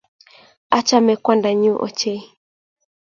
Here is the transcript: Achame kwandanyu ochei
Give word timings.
Achame 0.77 1.13
kwandanyu 1.23 1.73
ochei 1.85 2.21